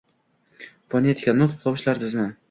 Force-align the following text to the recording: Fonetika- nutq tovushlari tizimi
Fonetika- 0.93 1.35
nutq 1.41 1.59
tovushlari 1.67 2.03
tizimi 2.05 2.25